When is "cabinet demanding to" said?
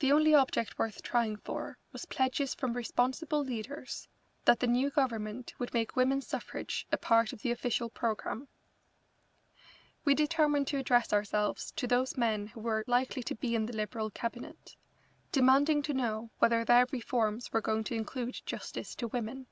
14.10-15.94